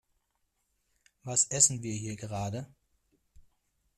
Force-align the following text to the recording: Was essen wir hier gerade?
Was 1.21 1.45
essen 1.51 1.83
wir 1.83 1.93
hier 1.93 2.15
gerade? 2.15 2.67